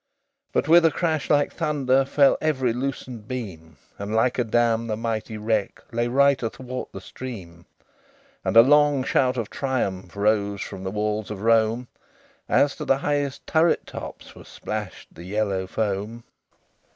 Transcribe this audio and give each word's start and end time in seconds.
LV 0.01 0.51
But 0.53 0.67
with 0.67 0.83
a 0.85 0.89
crash 0.89 1.29
like 1.29 1.53
thunder 1.53 2.05
Fell 2.05 2.35
every 2.41 2.73
loosened 2.73 3.27
beam, 3.27 3.77
And, 3.99 4.15
like 4.15 4.39
a 4.39 4.43
dam, 4.43 4.87
the 4.87 4.97
mighty 4.97 5.37
wreck 5.37 5.83
Lay 5.91 6.07
right 6.07 6.41
athwart 6.41 6.89
the 6.91 6.99
stream: 6.99 7.67
And 8.43 8.57
a 8.57 8.63
long 8.63 9.03
shout 9.03 9.37
of 9.37 9.51
triumph 9.51 10.15
Rose 10.15 10.61
from 10.63 10.83
the 10.83 10.89
walls 10.89 11.29
of 11.29 11.43
Rome, 11.43 11.87
As 12.49 12.75
to 12.77 12.85
the 12.85 12.97
highest 12.97 13.45
turret 13.45 13.85
tops 13.85 14.33
Was 14.33 14.47
splashed 14.47 15.09
the 15.13 15.25
yellow 15.25 15.67
foam. 15.67 16.23